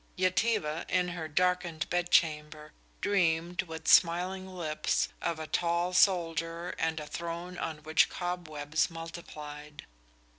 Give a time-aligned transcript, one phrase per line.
[0.15, 6.99] Yetive, in her darkened bed chamber, dreamed, with smiling lips, of a tall soldier and
[6.99, 9.85] a throne on which cobwebs multiplied.